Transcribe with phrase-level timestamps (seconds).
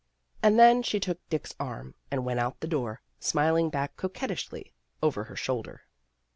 [0.41, 5.25] And then she took Dick's arm, and went out the door, smiling back coquettishly over
[5.25, 5.83] her shoulder.